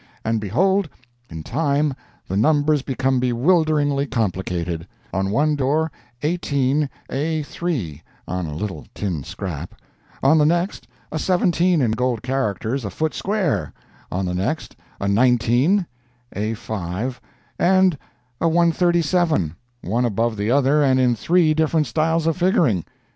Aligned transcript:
And 0.25 0.41
behold, 0.41 0.89
in 1.29 1.43
time 1.43 1.93
the 2.27 2.35
numbers 2.35 2.81
become 2.81 3.19
bewilderingly 3.19 4.07
complicated: 4.07 4.87
on 5.13 5.29
one 5.29 5.55
door 5.55 5.91
18 6.23 6.89
a3 7.11 8.01
on 8.27 8.47
a 8.47 8.55
little 8.55 8.87
tin 8.95 9.23
scrap, 9.23 9.75
on 10.23 10.39
the 10.39 10.45
next 10.47 10.87
a 11.11 11.19
17 11.19 11.81
in 11.81 11.91
gold 11.91 12.23
characters 12.23 12.83
a 12.83 12.89
foot 12.89 13.13
square, 13.13 13.73
on 14.11 14.25
the 14.25 14.33
next 14.33 14.75
a 14.99 15.07
19, 15.07 15.85
a5 16.35 17.17
and 17.59 17.95
a 18.41 18.47
137, 18.47 19.55
one 19.83 20.05
above 20.05 20.35
the 20.35 20.49
other 20.49 20.81
and 20.81 20.99
in 20.99 21.13
three 21.13 21.53
different 21.53 21.85
styles 21.85 22.25
of 22.25 22.35
figuring! 22.35 22.83